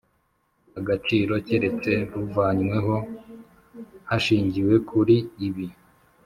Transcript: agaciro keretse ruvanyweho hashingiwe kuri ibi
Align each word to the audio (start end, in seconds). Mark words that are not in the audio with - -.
agaciro 0.79 1.33
keretse 1.47 1.91
ruvanyweho 2.13 2.95
hashingiwe 4.09 4.73
kuri 4.89 5.15
ibi 5.47 5.67